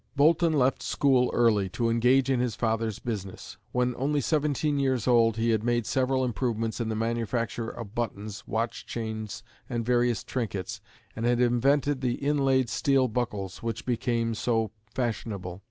Boulton 0.15 0.53
left 0.53 0.81
school 0.81 1.29
early 1.31 1.69
to 1.69 1.87
engage 1.87 2.27
in 2.27 2.39
his 2.39 2.55
father's 2.55 2.97
business. 2.97 3.57
When 3.71 3.93
only 3.99 4.19
seventeen 4.19 4.79
years 4.79 5.07
old, 5.07 5.37
he 5.37 5.51
had 5.51 5.63
made 5.63 5.85
several 5.85 6.25
improvements 6.25 6.79
in 6.81 6.89
the 6.89 6.95
manufacture 6.95 7.69
of 7.69 7.93
buttons, 7.93 8.47
watch 8.47 8.87
chains, 8.87 9.43
and 9.69 9.85
various 9.85 10.23
trinkets, 10.23 10.81
and 11.15 11.23
had 11.27 11.39
invented 11.39 12.01
the 12.01 12.15
inlaid 12.15 12.67
steel 12.67 13.07
buckles, 13.09 13.61
which 13.61 13.85
became 13.85 14.33
so 14.33 14.71
fashionable. 14.87 15.59